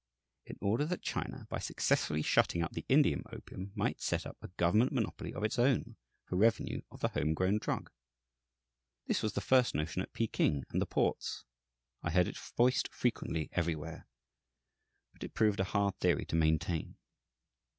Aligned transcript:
In 0.47 0.57
order 0.61 0.83
that 0.85 1.03
China, 1.03 1.45
by 1.47 1.59
successfully 1.59 2.23
shutting 2.23 2.63
out 2.63 2.73
the 2.73 2.87
Indian 2.89 3.21
opium, 3.31 3.71
might 3.75 4.01
set 4.01 4.25
up 4.25 4.35
a 4.41 4.47
government 4.57 4.91
monopoly 4.93 5.31
of 5.31 5.43
its 5.43 5.59
own, 5.59 5.95
for 6.25 6.37
revenue, 6.37 6.81
of 6.89 7.01
the 7.01 7.09
home 7.09 7.35
grown 7.35 7.59
drug? 7.59 7.91
This 9.05 9.21
was 9.21 9.33
the 9.33 9.41
first 9.41 9.75
notion 9.75 10.01
at 10.01 10.11
Peking 10.13 10.63
and 10.71 10.81
the 10.81 10.87
ports. 10.87 11.45
I 12.01 12.09
heard 12.09 12.27
it 12.27 12.39
voiced 12.57 12.91
frequently 12.91 13.49
everywhere. 13.51 14.07
But 15.13 15.23
it 15.23 15.35
proved 15.35 15.59
a 15.59 15.65
hard 15.65 15.99
theory 15.99 16.25
to 16.25 16.35
maintain. 16.35 16.97